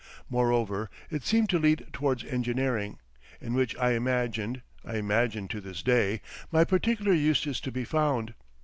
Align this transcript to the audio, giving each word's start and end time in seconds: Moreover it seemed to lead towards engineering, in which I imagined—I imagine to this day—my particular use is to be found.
Moreover 0.31 0.89
it 1.11 1.21
seemed 1.21 1.47
to 1.51 1.59
lead 1.59 1.85
towards 1.93 2.23
engineering, 2.23 2.97
in 3.39 3.53
which 3.53 3.75
I 3.75 3.91
imagined—I 3.91 4.95
imagine 4.95 5.47
to 5.49 5.61
this 5.61 5.83
day—my 5.83 6.63
particular 6.63 7.13
use 7.13 7.45
is 7.45 7.61
to 7.61 7.71
be 7.71 7.83
found. 7.85 8.33